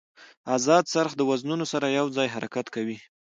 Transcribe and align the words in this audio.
ازاد 0.55 0.83
څرخ 0.93 1.11
د 1.17 1.21
وزنونو 1.29 1.65
سره 1.73 1.95
یو 1.99 2.07
ځای 2.17 2.27
حرکت 2.35 2.67
کوي. 2.75 2.97